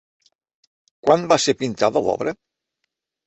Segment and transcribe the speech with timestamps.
[1.07, 2.33] Quan va ser pintada l'obra?